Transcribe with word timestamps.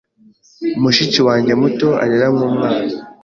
Mushiki 0.81 1.19
wanjye 1.27 1.53
muto 1.61 1.87
arira 2.03 2.27
nkumwana. 2.33 2.77